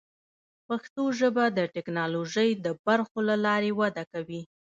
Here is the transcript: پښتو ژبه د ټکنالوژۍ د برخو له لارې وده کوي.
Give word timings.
پښتو 0.67 1.03
ژبه 1.19 1.45
د 1.57 1.59
ټکنالوژۍ 1.75 2.49
د 2.65 2.67
برخو 2.85 3.19
له 3.29 3.35
لارې 3.45 3.71
وده 3.79 4.03
کوي. 4.11 4.41